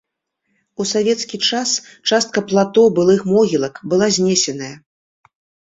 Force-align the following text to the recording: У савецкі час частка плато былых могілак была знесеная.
У 0.83 0.87
савецкі 0.91 1.37
час 1.49 1.75
частка 2.09 2.43
плато 2.53 2.87
былых 2.97 3.21
могілак 3.35 3.75
была 3.95 4.13
знесеная. 4.19 4.73